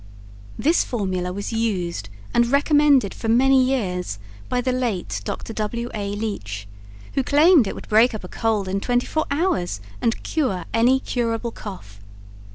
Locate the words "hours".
9.29-9.79